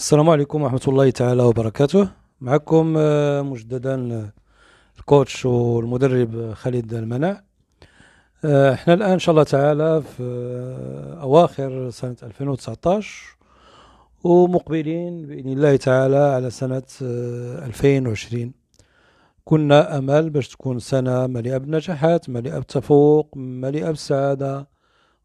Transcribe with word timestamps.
السلام 0.00 0.30
عليكم 0.30 0.62
ورحمة 0.62 0.80
الله 0.88 1.10
تعالى 1.10 1.42
وبركاته. 1.42 2.08
معكم 2.40 2.94
آه، 2.98 3.42
مجددا 3.42 4.14
آه، 4.14 4.32
الكوتش 4.98 5.46
والمدرب 5.46 6.52
خالد 6.52 6.94
المنع 6.94 7.42
آه، 8.44 8.74
إحنا 8.74 8.94
الآن 8.94 9.10
إن 9.10 9.18
شاء 9.18 9.32
الله 9.32 9.42
تعالى 9.42 10.02
في 10.02 10.22
أواخر 11.22 11.90
سنة 11.90 12.16
2019 12.22 13.36
ومقبلين 14.24 15.26
بإذن 15.26 15.52
الله 15.52 15.76
تعالى 15.76 16.16
على 16.16 16.50
سنة 16.50 16.82
2020 17.02 18.52
كنا 19.44 19.98
أمل 19.98 20.30
باش 20.30 20.48
تكون 20.48 20.78
سنة 20.78 21.26
مليئة 21.26 21.58
بالنجاحات 21.58 22.30
مليئة 22.30 22.58
بالتفوق 22.58 23.36
مليئة 23.36 23.88
بالسعادة 23.88 24.68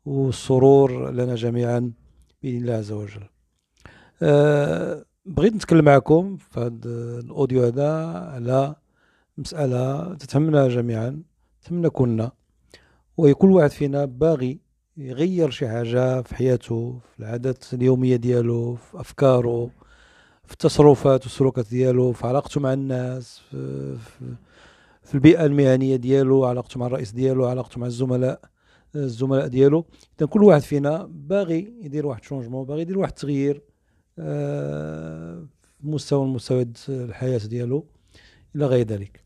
والسرور 0.06 1.12
لنا 1.12 1.36
جميعا 1.36 1.92
بإذن 2.44 2.58
الله 2.58 2.74
عز 2.74 2.92
وجل. 2.92 3.35
بغيت 5.26 5.56
نتكلم 5.56 5.86
معكم 5.86 6.38
في 6.38 6.60
هذا 6.60 7.20
الأوديو 7.20 7.64
هذا 7.64 8.06
على 8.06 8.76
مسألة 9.38 10.14
تتهمنا 10.14 10.68
جميعا 10.68 11.24
تهمنا 11.64 11.90
كلنا. 11.90 12.32
وهي 13.18 13.34
كل 13.34 13.52
واحد 13.52 13.70
فينا 13.70 14.06
باغي 14.06 14.60
يغير 14.98 15.50
شي 15.50 15.68
حاجة 15.68 16.22
في 16.22 16.36
حياته 16.36 17.00
في 17.14 17.20
العادات 17.20 17.74
اليومية 17.74 18.16
ديالو 18.16 18.76
في 18.76 19.00
أفكاره 19.00 19.70
في 20.46 20.54
التصرفات 20.54 21.24
والسلوكات 21.24 21.70
ديالو 21.70 22.12
في 22.12 22.28
علاقته 22.28 22.62
مع 22.62 22.74
الناس 22.74 23.42
في, 23.52 23.96
في, 23.98 24.36
في 25.04 25.16
البيئة 25.16 25.46
المهنية 25.46 25.96
ديالو 25.96 26.46
علاقته 26.46 26.80
مع 26.80 26.86
الرئيس 26.88 27.12
ديالو 27.12 27.46
علاقته 27.46 27.80
مع 27.80 27.88
الزملاء 27.88 28.40
الزملاء 28.96 29.48
ديالو. 29.48 29.86
اذا 30.20 30.28
كل 30.28 30.44
واحد 30.44 30.62
فينا 30.62 31.10
باغي 31.12 31.74
يدير 31.82 32.06
واحد 32.06 32.24
شونجمون 32.24 32.66
باغي 32.66 32.82
يدير 32.82 33.00
واحد 33.00 33.12
التغيير 33.12 33.56
آه، 33.56 33.75
في 34.16 35.46
مستوى 35.84 36.26
المستويات 36.26 36.78
الحياة 36.90 37.38
ديالو 37.38 37.86
إلى 38.56 38.66
غير 38.66 38.88
ذلك. 38.88 39.24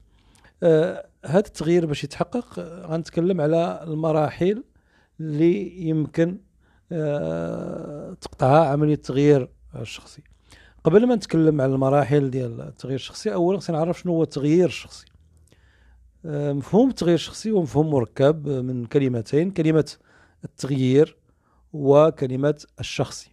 آه، 0.63 1.07
هذا 1.25 1.47
التغيير 1.47 1.85
باش 1.85 2.03
يتحقق 2.03 2.59
غنتكلم 2.59 3.41
على 3.41 3.83
المراحل 3.87 4.63
اللي 5.19 5.81
يمكن 5.87 6.37
آه، 6.91 8.13
تقطعها 8.21 8.65
عملية 8.65 8.93
التغيير 8.93 9.49
الشخصي. 9.75 10.23
قبل 10.83 11.07
ما 11.07 11.15
نتكلم 11.15 11.61
على 11.61 11.73
المراحل 11.73 12.29
ديال 12.29 12.61
التغيير 12.61 12.95
الشخصي 12.95 13.33
اولا 13.33 13.59
خصني 13.59 13.77
نعرف 13.77 13.99
شنو 13.99 14.13
هو 14.13 14.23
التغيير 14.23 14.65
الشخصي. 14.65 15.05
مفهوم 16.25 16.89
التغيير 16.89 17.15
الشخصي 17.15 17.51
هو 17.51 17.61
مفهوم 17.61 17.91
مركب 17.91 18.49
من 18.49 18.85
كلمتين 18.85 19.51
كلمة 19.51 19.91
التغيير 20.43 21.17
وكلمة 21.73 22.65
الشخصي. 22.79 23.29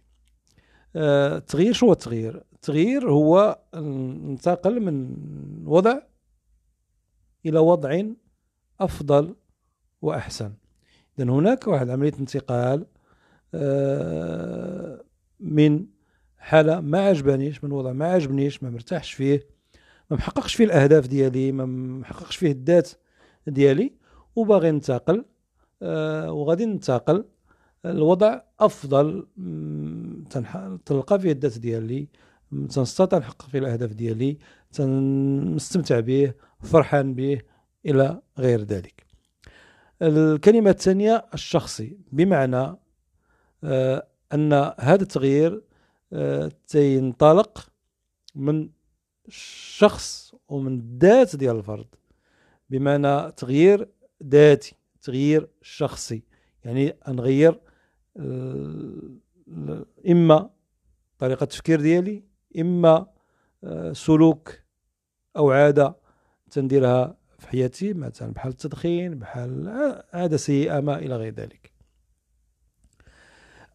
التغيير 0.95 1.73
شو 1.73 1.85
هو 1.85 1.91
التغيير؟ 1.91 2.43
التغيير 2.53 3.11
هو 3.11 3.59
انتقل 3.73 4.79
من 4.79 5.15
وضع 5.65 5.99
إلى 7.45 7.59
وضع 7.59 8.03
أفضل 8.79 9.35
وأحسن. 10.01 10.53
إذن 11.19 11.29
هناك 11.29 11.67
واحد 11.67 11.89
عملية 11.89 12.13
انتقال 12.19 12.85
آه، 13.53 15.03
من 15.39 15.85
حالة 16.37 16.81
ما 16.81 16.99
عجبانيش 16.99 17.63
من 17.63 17.71
وضع 17.71 17.93
ما 17.93 18.05
عجبنيش 18.05 18.63
ما 18.63 18.69
مرتاحش 18.69 19.13
فيه 19.13 19.47
ما 20.11 20.17
محققش 20.17 20.55
فيه 20.55 20.63
الأهداف 20.63 21.07
ديالي 21.07 21.51
ما 21.51 21.65
محققش 21.99 22.35
فيه 22.35 22.51
الذات 22.51 22.89
ديالي 23.47 23.93
وباغي 24.35 24.71
ننتقل 24.71 25.25
آه، 25.81 26.31
وغادي 26.31 26.65
ننتقل 26.65 27.25
الوضع 27.85 28.41
أفضل 28.59 29.27
تلقى 30.85 31.19
فيه 31.19 31.31
الذات 31.31 31.57
ديالي 31.57 32.07
تنستطيع 32.69 33.19
نحقق 33.19 33.49
فيه 33.49 33.59
الأهداف 33.59 33.91
ديالي 33.91 34.37
تنستمتع 34.71 35.99
به 35.99 36.33
فرحان 36.63 37.13
به 37.13 37.41
إلى 37.85 38.21
غير 38.37 38.61
ذلك. 38.61 39.05
الكلمة 40.01 40.69
الثانية 40.69 41.25
الشخصي. 41.33 41.97
بمعنى 42.11 42.75
آه، 43.63 44.07
أن 44.33 44.53
هذا 44.79 45.03
التغيير 45.03 45.61
آه، 46.13 46.51
تينطلق 46.67 47.67
من 48.35 48.69
الشخص 49.27 50.35
ومن 50.49 50.79
الذات 50.79 51.35
ديال 51.35 51.55
الفرد. 51.55 51.87
بمعنى 52.69 53.31
تغيير 53.31 53.89
ذاتي 54.23 54.75
تغيير 55.01 55.49
شخصي. 55.61 56.23
يعني 56.65 56.95
نغير 57.07 57.59
إما 60.09 60.49
طريقة 61.19 61.43
التفكير 61.43 61.81
ديالي 61.81 62.23
إما 62.59 63.07
آه، 63.63 63.93
سلوك 63.93 64.59
أو 65.37 65.51
عادة 65.51 65.95
تنديرها 66.51 67.17
في 67.39 67.47
حياتي 67.47 67.93
مثلا 67.93 68.33
بحال 68.33 68.51
التدخين 68.51 69.19
بحال 69.19 69.69
عادة 70.13 70.37
سيئة 70.37 70.79
ما 70.79 70.97
إلى 70.97 71.15
غير 71.15 71.33
ذلك. 71.33 71.71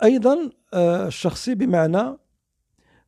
أيضا 0.03 0.51
آه، 0.75 1.07
الشخصي 1.07 1.55
بمعنى 1.55 2.17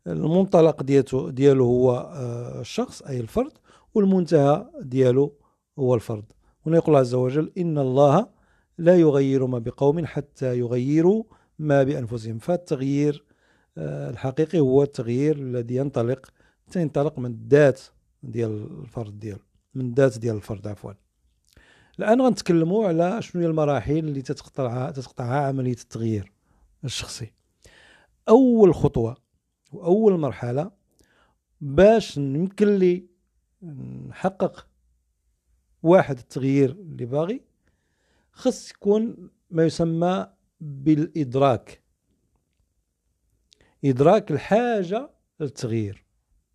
المنطلق 0.06 0.82
ديالو 0.82 1.31
ديالو 1.31 1.64
هو 1.64 1.92
آه، 1.92 2.60
الشخص 2.60 3.02
أي 3.02 3.20
الفرد 3.20 3.52
والمنتهى 3.94 4.70
ديالو 4.81 5.32
هو 5.78 5.94
الفرد. 5.94 6.25
هنا 6.66 6.76
يقول 6.76 6.96
عز 6.96 7.14
وجل 7.14 7.52
إن 7.58 7.78
الله 7.78 8.28
لا 8.78 8.96
يغير 8.96 9.46
ما 9.46 9.58
بقوم 9.58 10.06
حتى 10.06 10.58
يغيروا 10.58 11.25
ما 11.59 11.82
بأنفسهم. 11.82 12.38
فالتغيير 12.38 13.25
آه، 13.78 14.10
الحقيقي 14.10 14.60
هو 14.60 14.82
التغيير 14.82 15.37
الذي 15.37 15.76
ينطلق 15.76 16.32
ينطلق 16.76 17.19
من 17.19 17.31
الذات 17.31 17.81
ديال 18.22 18.81
الفرد 18.82 19.19
ديال 19.19 19.38
من 19.75 19.87
الذات 19.87 20.19
ديال 20.19 20.37
الفرد 20.37 20.66
عفوا. 20.66 20.93
الآن 21.98 22.20
غنتكلموا 22.20 22.88
على 22.88 23.22
شنو 23.22 23.43
هي 23.43 23.48
المراحل 23.48 23.98
اللي 23.98 24.22
تتقطعها 24.22 24.91
تتقطعها 24.91 25.47
عملية 25.47 25.72
التغيير 25.72 26.32
الشخصي. 26.84 27.32
أول 28.28 28.75
خطوة 28.75 29.16
وأول 29.72 30.19
مرحلة 30.19 30.70
باش 31.60 32.16
يمكن 32.16 32.75
لي 32.75 33.06
نحقق 34.09 34.66
واحد 35.82 36.19
التغيير 36.19 36.70
اللي 36.70 37.04
باغي 37.04 37.41
خص 38.32 38.70
يكون 38.70 39.31
ما 39.50 39.64
يسمى 39.64 40.26
بالإدراك. 40.64 41.82
إدراك 43.84 44.30
الحاجة 44.30 45.10
للتغيير. 45.41 46.04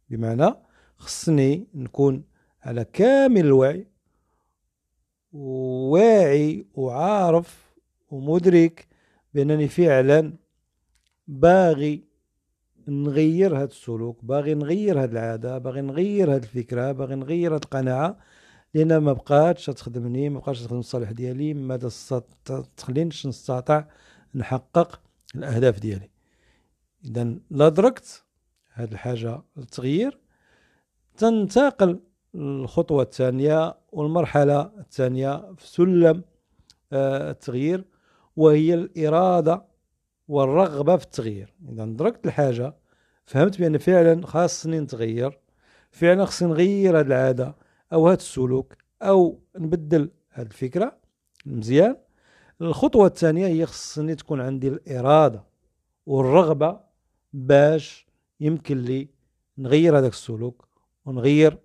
بمعنى 0.09 0.55
خصني 0.97 1.67
نكون 1.73 2.23
على 2.63 2.85
كامل 2.85 3.45
الوعي 3.45 3.87
واعي 5.33 6.65
وعارف 6.73 7.75
ومدرك 8.11 8.87
بأنني 9.33 9.67
فعلا 9.67 10.33
باغي 11.27 12.03
نغير 12.87 13.57
هذا 13.57 13.63
السلوك 13.63 14.25
باغي 14.25 14.53
نغير 14.53 15.03
هذه 15.03 15.11
العادة 15.11 15.57
باغي 15.57 15.81
نغير 15.81 16.35
هذه 16.35 16.43
الفكرة 16.43 16.91
باغي 16.91 17.15
نغير 17.15 17.55
هذه 17.55 17.61
القناعة. 17.63 18.17
لأن 18.73 18.97
ما 18.97 19.13
بقاتش 19.13 19.65
تخدمني 19.65 20.29
ما 20.29 20.39
بقاتش 20.39 20.61
تخدم 20.61 20.79
الصالح 20.79 21.11
ديالي 21.11 21.53
ما 21.53 21.89
تخلينيش 22.77 23.27
نستطيع 23.27 23.85
نحقق 24.35 25.01
الأهداف 25.35 25.79
ديالي. 25.79 26.09
اذا 27.05 27.35
لا 27.51 27.69
دركت 27.69 28.23
هذه 28.73 28.91
الحاجة 28.91 29.41
التغيير 29.57 30.19
تنتقل 31.17 31.99
الخطوه 32.35 33.03
الثانية 33.03 33.77
والمرحلة 33.91 34.71
الثانية 34.79 35.53
في 35.57 35.67
سلم 35.67 36.23
آه، 36.93 37.31
التغيير 37.31 37.85
وهي 38.35 38.73
الإرادة 38.73 39.65
والرغبة 40.27 40.97
في 40.97 41.03
التغيير. 41.03 41.53
اذا 41.69 41.85
دركت 41.85 42.25
الحاجة 42.25 42.75
فهمت 43.25 43.59
بأن 43.59 43.77
فعلا 43.77 44.27
خاصني 44.27 44.79
نتغير 44.79 45.39
فعلا 45.91 46.25
خصني 46.25 46.49
نغير 46.49 46.99
هذه 46.99 47.05
العادة. 47.07 47.55
أو 47.93 48.07
هذا 48.07 48.17
السلوك 48.17 48.73
أو 49.01 49.39
نبدل 49.57 50.09
هذه 50.29 50.47
الفكرة 50.47 50.97
مزيان. 51.45 51.97
الخطوة 52.61 53.07
الثانية 53.07 53.47
هي 53.47 53.65
خصني 53.65 54.15
تكون 54.15 54.41
عندي 54.41 54.67
الإرادة 54.67 55.43
والرغبة 56.05 56.79
باش 57.33 58.07
يمكن 58.39 58.77
لي 58.77 59.09
نغير 59.57 59.97
هذاك 59.97 60.11
السلوك 60.11 60.67
ونغير 61.05 61.57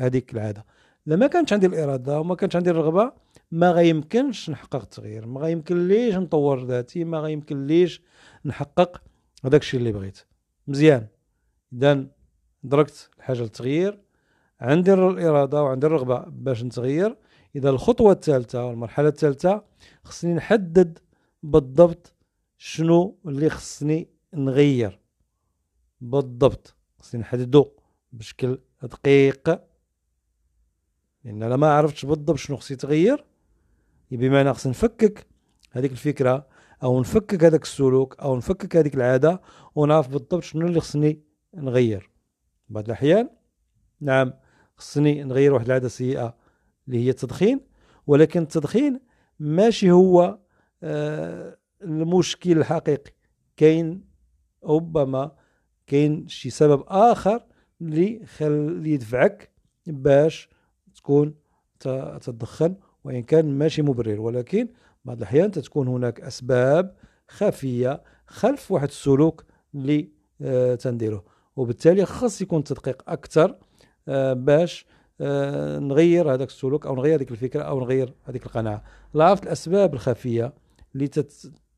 هذيك 0.00 0.32
العادة. 0.34 0.64
لما 1.06 1.26
كانت 1.26 1.52
عندي 1.52 1.66
الإرادة 1.66 2.20
وما 2.20 2.34
كانت 2.34 2.56
عندي 2.56 2.70
الرغبة 2.70 3.12
ما 3.50 3.70
غيمكنش 3.70 4.50
نحقق 4.50 4.82
التغيير 4.82 5.26
ما 5.26 5.40
غيمكن 5.40 5.88
ليش 5.88 6.14
نطور 6.14 6.64
ذاتي 6.64 7.04
ما 7.04 7.18
غيمكن 7.18 7.66
ليش 7.66 8.02
نحقق 8.44 9.02
هذاك 9.44 9.60
الشيء 9.60 9.80
اللي 9.80 9.92
بغيت. 9.92 10.18
مزيان. 10.68 11.06
اذا 11.72 12.06
دركت 12.62 13.10
الحاجة 13.18 13.42
للتغيير. 13.42 13.98
عندي 14.62 14.94
الإرادة 14.94 15.62
وعندي 15.62 15.86
الرغبة 15.86 16.18
باش 16.18 16.62
نتغير. 16.64 17.16
إذا 17.56 17.70
الخطوة 17.70 18.12
الثالثة 18.12 18.66
والمرحلة 18.66 19.08
الثالثة 19.08 19.64
خصني 20.04 20.34
نحدد 20.34 20.98
بالضبط 21.42 22.14
شنو 22.58 23.18
اللي 23.26 23.50
خصني 23.50 24.08
نغير. 24.34 25.00
بالضبط 26.00 26.76
خصني 26.98 27.20
نحددو 27.20 27.70
بشكل 28.12 28.58
دقيق. 28.82 29.60
لأن 31.24 31.42
أنا 31.42 31.56
ما 31.56 31.72
عرفتش 31.72 32.04
بالضبط 32.04 32.36
شنو 32.36 32.56
خصني 32.56 32.76
يتغير 32.76 33.24
بمعنى 34.10 34.54
خصني 34.54 34.70
نفكك 34.70 35.26
هذيك 35.70 35.92
الفكرة 35.92 36.46
أو 36.82 37.00
نفكك 37.00 37.44
هذاك 37.44 37.62
السلوك 37.62 38.20
أو 38.20 38.36
نفكك 38.36 38.76
هذيك 38.76 38.94
العادة 38.94 39.40
ونعرف 39.74 40.08
بالضبط 40.08 40.42
شنو 40.42 40.66
اللي 40.66 40.80
خصني 40.80 41.20
نغير. 41.54 42.10
بعض 42.68 42.84
الأحيان 42.84 43.28
نعم 44.00 44.32
خصني 44.82 45.24
نغير 45.24 45.54
واحد 45.54 45.66
العادة 45.66 45.88
سيئة 45.88 46.36
اللي 46.88 47.04
هي 47.04 47.10
التدخين 47.10 47.60
ولكن 48.06 48.42
التدخين 48.42 49.00
ماشي 49.38 49.90
هو 49.90 50.38
آه 50.82 51.58
المشكل 51.82 52.58
الحقيقي. 52.58 53.12
كاين 53.56 54.04
ربما 54.64 55.32
كاين 55.86 56.28
شي 56.28 56.50
سبب 56.50 56.84
آخر 56.86 57.44
اللي 57.80 58.26
خل 58.26 58.82
يدفعك 58.86 59.50
باش 59.86 60.48
تكون 60.94 61.34
تدخن 62.20 62.76
وإن 63.04 63.22
كان 63.22 63.58
ماشي 63.58 63.82
مبرر. 63.82 64.20
ولكن 64.20 64.68
بعض 65.04 65.16
الأحيان 65.16 65.50
تكون 65.50 65.88
هناك 65.88 66.20
أسباب 66.20 66.96
خفية 67.28 68.02
خلف 68.26 68.72
واحد 68.72 68.88
السلوك 68.88 69.44
اللي 69.74 70.08
آه 70.40 70.74
تنديره. 70.74 71.24
وبالتالي 71.56 72.04
خاص 72.04 72.40
يكون 72.42 72.58
التدقيق 72.58 73.02
أكثر 73.10 73.58
باش 74.34 74.86
آه 75.20 75.78
نغير 75.78 76.34
هذاك 76.34 76.48
السلوك 76.48 76.86
أو 76.86 76.94
نغير 76.96 77.16
هذيك 77.16 77.30
الفكرة 77.30 77.62
أو 77.62 77.80
نغير 77.80 78.14
هذيك 78.24 78.46
القناعة. 78.46 78.84
لا 79.14 79.24
عرفت 79.24 79.42
الأسباب 79.42 79.94
الخفية 79.94 80.52
اللي 80.94 81.08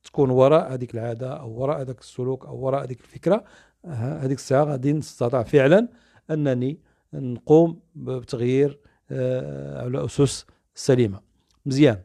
تكون 0.04 0.30
وراء 0.30 0.74
هذيك 0.74 0.94
العادة 0.94 1.32
أو 1.40 1.50
وراء 1.50 1.80
هذاك 1.80 2.00
السلوك 2.00 2.46
أو 2.46 2.56
وراء 2.56 2.84
هذيك 2.84 3.00
الفكرة 3.00 3.44
هذيك 3.84 4.38
الساعة 4.38 4.64
غادي 4.64 4.92
نستطيع 4.92 5.42
فعلا 5.42 5.88
أنني 6.30 6.78
نقوم 7.14 7.80
بتغيير 7.94 8.80
آه، 9.10 9.84
على 9.84 10.04
أسس 10.04 10.46
سليمة. 10.74 11.20
مزيان. 11.66 12.02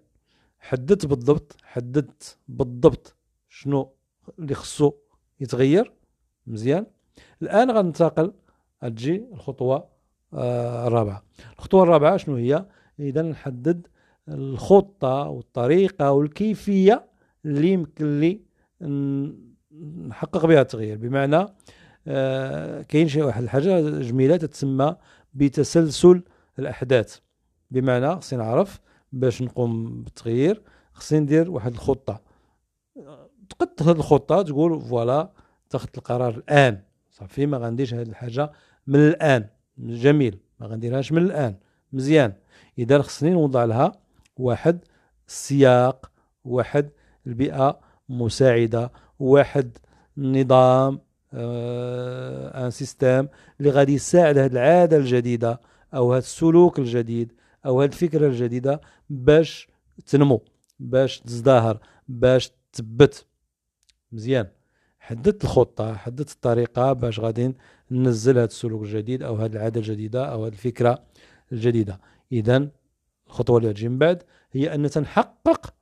حددت 0.60 1.06
بالضبط 1.06 1.58
حددت 1.64 2.38
بالضبط 2.48 3.16
شنو 3.50 3.94
اللي 4.40 4.56
خصو 4.56 4.94
يتغير؟ 5.40 5.94
مزيان. 6.48 6.86
الآن 7.42 7.72
غننتقل 7.72 8.34
تجي 8.82 9.26
الخطوة 9.34 9.88
آه، 10.34 10.88
الرابعة. 10.88 11.24
الخطوة 11.54 11.84
الرابعة 11.84 12.18
شنو 12.18 12.36
هي؟ 12.36 12.66
إذا 13.00 13.22
نحدد 13.22 13.88
الخطة 14.30 15.30
والطريقة 15.30 16.12
والكيفية 16.12 17.10
اللي 17.46 17.68
يمكن 17.68 18.20
لي 18.20 18.42
نحقق 20.08 20.46
بها 20.46 20.62
التغيير. 20.62 20.98
بمعنى 20.98 21.46
آه 22.08 22.82
كاين 22.82 23.08
شي 23.08 23.22
واحد 23.22 23.44
الحاجة 23.44 24.00
جميلة 24.00 24.38
تتسمى 24.38 24.96
بتسلسل 25.34 26.24
الأحداث. 26.60 27.18
بمعنى 27.72 28.16
خصني 28.16 28.40
نعرف 28.40 28.80
باش 29.12 29.42
نقوم 29.42 30.04
بالتغيير 30.04 30.62
خصني 30.94 31.20
ندير 31.20 31.52
واحد 31.52 31.72
الخطة. 31.72 32.22
تقد 33.50 33.68
تاخذ 33.68 33.98
الخطة 33.98 34.42
تقول 34.42 34.82
voilà 34.82 35.32
تاخذ 35.70 35.90
القرار 35.98 36.36
الآن. 36.36 36.82
صافي 37.10 37.46
ما 37.46 37.58
غنديرش 37.58 37.94
هذه 37.94 38.10
الحاجة 38.10 38.52
من 38.88 39.00
الآن. 39.00 39.48
جميل 39.80 40.40
ما 40.60 40.68
غنديرهاش 40.68 41.12
من 41.12 41.22
الآن. 41.22 41.56
مزيان. 41.94 42.34
إذا 42.80 43.02
خصني 43.02 43.30
نوضع 43.30 43.66
لها 43.66 43.92
واحد 44.38 44.80
السياق 45.28 46.12
واحد 46.46 46.90
البيئة 47.28 47.80
مساعدة 48.10 48.92
واحد 49.20 49.78
نظام 50.18 51.00
آه 51.34 52.66
un 52.66 52.72
système 52.72 53.28
اللي 53.60 53.70
غادي 53.72 53.94
يساعد 53.94 54.38
هذه 54.38 54.52
العادة 54.52 54.98
الجديدة 54.98 55.60
أو 55.94 56.12
هذا 56.14 56.20
السلوك 56.20 56.80
الجديد 56.80 57.32
أو 57.66 57.82
هذه 57.82 57.88
الفكرة 57.90 58.28
الجديدة 58.28 58.82
باش 59.10 59.68
تنمو 60.06 60.42
باش 60.80 61.20
تزدهر 61.20 61.80
باش 62.08 62.52
تثبت. 62.74 63.26
مزيان. 64.12 64.48
حددت 65.00 65.44
الخطة 65.44 65.94
حددت 65.94 66.32
الطريقة 66.32 66.94
باش 66.94 67.20
غادي 67.20 67.54
ننزل 67.92 68.38
هذا 68.38 68.46
السلوك 68.46 68.82
الجديد 68.82 69.24
أو 69.24 69.36
هذه 69.36 69.52
العادة 69.52 69.80
الجديدة 69.80 70.26
أو 70.26 70.46
هذه 70.46 70.52
الفكرة 70.52 71.04
الجديدة. 71.52 72.00
اذا 72.32 72.70
الخطوة 73.28 73.58
اللي 73.58 73.74
تجي 73.74 73.90
من 73.90 73.98
بعد 73.98 74.24
هي 74.52 74.76
أن 74.76 74.90
نحقق 74.98 75.74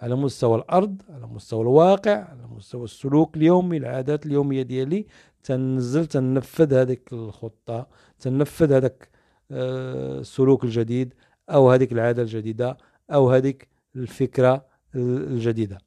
على 0.00 0.14
مستوى 0.16 0.58
الأرض 0.58 1.02
على 1.08 1.26
مستوى 1.26 1.62
الواقع 1.62 2.24
على 2.24 2.46
مستوى 2.56 2.84
السلوك 2.84 3.36
اليومي 3.36 3.76
العادات 3.76 4.26
اليومية 4.26 4.62
ديالي. 4.62 5.06
تنزل 5.42 6.06
تنفذ 6.06 6.74
هذيك 6.74 7.12
الخطة 7.12 7.86
تنفذ 8.20 8.72
هذاك 8.72 9.08
آه، 9.50 10.18
السلوك 10.20 10.64
الجديد 10.64 11.14
أو 11.50 11.70
هذيك 11.70 11.92
العادة 11.92 12.22
الجديدة 12.22 12.76
أو 13.10 13.30
هذيك 13.30 13.68
الفكرة 13.96 14.66
الجديدة. 14.94 15.78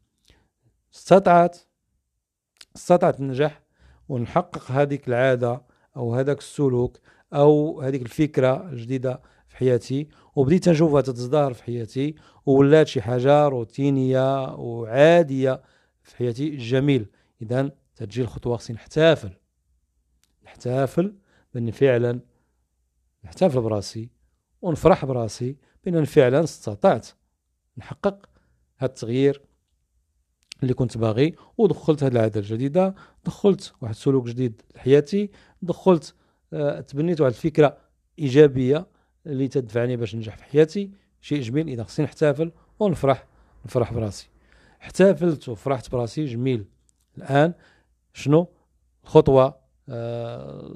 استطعت 0.93 1.57
استطعت 2.75 3.15
تنجح 3.15 3.61
ونحقق 4.09 4.71
هذيك 4.71 5.07
العادة 5.07 5.61
أو 5.97 6.15
هذاك 6.15 6.37
السلوك 6.37 6.97
أو 7.33 7.81
هذيك 7.81 8.01
الفكرة 8.01 8.69
الجديدة 8.69 9.21
في 9.47 9.57
حياتي. 9.57 10.07
وبديت 10.35 10.69
نشوفها 10.69 11.01
تتزدهر 11.01 11.53
في 11.53 11.63
حياتي 11.63 12.15
وولات 12.45 12.87
شي 12.87 13.01
حاجة 13.01 13.47
روتينية 13.47 14.55
وعادية 14.55 15.61
في 16.03 16.17
حياتي. 16.17 16.57
جميل. 16.57 17.05
إذا 17.41 17.71
تجي 17.95 18.21
الخطوة 18.21 18.57
خصني 18.57 18.75
نحتفل. 18.75 19.31
نحتفل 20.45 21.15
بأني 21.53 21.71
فعلا 21.71 22.19
نحتفل 23.23 23.61
براسي 23.61 24.09
ونفرح 24.61 25.05
براسي 25.05 25.57
بأن 25.83 26.05
فعلا 26.05 26.43
استطعت 26.43 27.07
نحقق 27.77 28.29
هذا 28.77 28.89
التغيير 28.91 29.41
اللي 30.63 30.73
كنت 30.73 30.97
باغي 30.97 31.35
ودخلت 31.57 32.03
هذه 32.03 32.11
العادة 32.11 32.39
الجديدة 32.39 32.95
دخلت 33.25 33.73
واحد 33.81 33.93
السلوك 33.93 34.27
جديد 34.27 34.61
لحياتي 34.75 35.29
دخلت 35.61 36.15
آه 36.53 36.79
تبنيت 36.79 37.21
واحد 37.21 37.33
الفكرة 37.33 37.77
إيجابية 38.19 38.87
اللي 39.27 39.47
تدفعني 39.47 39.97
باش 39.97 40.15
ننجح 40.15 40.37
في 40.37 40.43
حياتي. 40.43 40.91
شيء 41.21 41.41
جميل 41.41 41.67
إذا 41.67 41.83
خصني 41.83 42.05
نحتفل 42.05 42.51
ونفرح 42.79 43.25
نفرح 43.65 43.93
براسي. 43.93 44.29
احتفلت 44.81 45.49
وفرحت 45.49 45.91
براسي 45.91 46.25
جميل. 46.25 46.65
الآن 47.17 47.53
شنو؟ 48.13 48.47
الخطوه 49.03 49.55
آه 49.89 50.73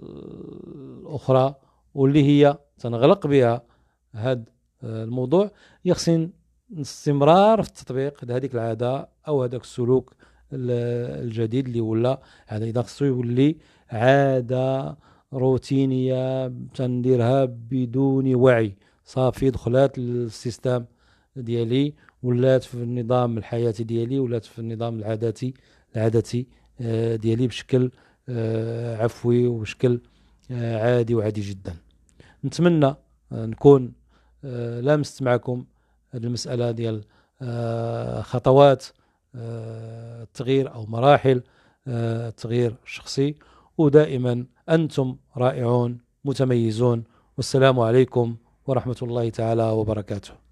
الاخرى 1.02 1.56
واللي 1.94 2.24
هي 2.24 2.58
تنغلق 2.80 3.28
بها 3.28 3.62
هذا 4.12 4.44
آه 4.84 5.04
الموضوع. 5.04 5.52
هي 5.84 5.94
خصني 5.94 6.32
الاستمرار 6.72 7.64
في 7.64 7.70
التطبيق 7.70 8.32
هذيك 8.32 8.54
العادة 8.54 9.10
أو 9.28 9.44
هذاك 9.44 9.62
السلوك 9.62 10.14
الجديد 10.54 11.68
اللي 11.68 11.82
ولا 11.82 12.22
هذا 12.48 12.66
إذا 12.66 12.82
خصو 12.82 13.06
يولي 13.06 13.56
عادة 13.90 14.98
روتينية 15.34 16.48
تنديرها 16.48 17.46
بدون 17.46 18.36
وعي 18.36 18.76
صافي 19.06 19.50
دخلات 19.50 19.98
للسيستم 20.00 20.86
ديالي 21.36 21.94
ولات 22.24 22.64
في 22.64 22.76
النظام 22.76 23.38
الحياتي 23.38 23.84
ديالي 23.84 24.20
ولات 24.20 24.46
في 24.46 24.60
النظام 24.60 25.00
العاداتي 25.00 25.54
العاداتي 25.96 26.48
آه، 26.82 27.16
ديالي 27.16 27.48
بشكل 27.48 27.92
آه، 28.30 29.04
عفوي 29.04 29.48
وبشكل 29.48 30.02
آه، 30.52 30.96
عادي 30.96 31.16
وعادي 31.16 31.42
جدا. 31.42 31.76
نتمنى 32.46 32.96
نكون 33.32 33.94
لامست 34.82 35.24
معكم 35.24 35.66
هذه 36.16 36.24
المسألة 36.24 36.72
ديال 36.72 37.04
خطوات 38.24 38.86
التغيير 39.36 40.74
أو 40.74 40.86
مراحل 40.86 41.42
التغيير 41.88 42.76
الشخصي 42.86 43.36
ودائما 43.78 44.46
أنتم 44.70 45.16
رائعون 45.38 45.98
متميزون. 46.26 47.04
والسلام 47.38 47.80
عليكم 47.80 48.36
ورحمة 48.68 48.96
الله 49.02 49.30
تعالى 49.30 49.64
وبركاته. 49.70 50.45